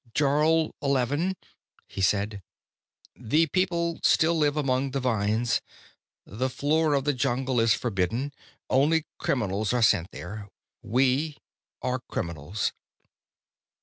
[0.15, 1.35] "Jarl Eleven,"
[1.87, 2.41] he said,
[3.15, 5.61] "the people still live among the vines.
[6.25, 8.33] The floor of the jungle is forbidden.
[8.67, 10.49] Only criminals are sent there.
[10.81, 11.37] We
[11.83, 12.73] are criminals."